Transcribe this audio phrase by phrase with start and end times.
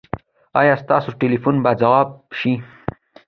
[0.59, 2.07] ایا ستاسو ټیلیفون به ځواب
[2.39, 2.53] شي؟